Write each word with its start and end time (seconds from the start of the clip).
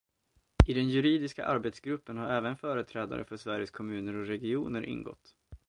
I 0.65 0.73
den 0.73 0.89
juridiska 0.89 1.45
arbetsgruppen 1.45 2.17
har 2.17 2.29
även 2.29 2.57
företrädare 2.57 3.25
för 3.25 3.37
Sveriges 3.37 3.71
kommuner 3.71 4.13
och 4.15 4.27
regioner 4.27 4.81
ingått. 4.85 5.35